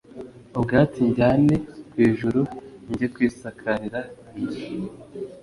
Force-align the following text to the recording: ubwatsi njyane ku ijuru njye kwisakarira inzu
ubwatsi 0.57 0.99
njyane 1.09 1.55
ku 1.89 1.97
ijuru 2.09 2.41
njye 2.91 3.07
kwisakarira 3.13 3.99
inzu 4.39 4.65